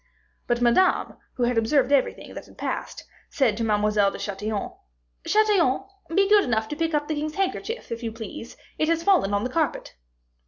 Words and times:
But 0.47 0.61
Madame, 0.61 1.17
who 1.35 1.43
had 1.43 1.59
observed 1.59 1.91
everything 1.91 2.33
that 2.33 2.47
had 2.47 2.57
passed, 2.57 3.03
said 3.29 3.55
to 3.57 3.63
Mademoiselle 3.63 4.09
de 4.09 4.17
Chatillon, 4.17 4.71
"Chatillon, 5.27 5.83
be 6.15 6.27
good 6.27 6.43
enough 6.43 6.67
to 6.69 6.75
pick 6.75 6.95
up 6.95 7.07
the 7.07 7.13
king's 7.13 7.35
handkerchief, 7.35 7.91
if 7.91 8.01
you 8.01 8.11
please; 8.11 8.57
it 8.79 8.87
has 8.89 9.03
fallen 9.03 9.31
on 9.31 9.43
the 9.43 9.49
carpet." 9.51 9.93